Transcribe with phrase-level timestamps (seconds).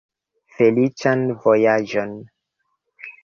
[0.59, 2.17] Feliĉan vojaĝon!